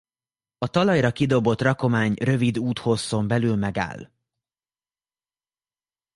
[0.57, 4.09] A talajra kidobott rakomány rövid úthosszon belül megáll.